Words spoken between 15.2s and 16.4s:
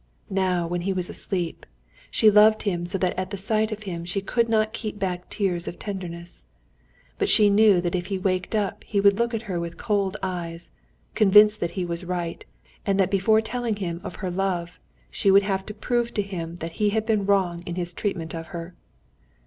would have to prove to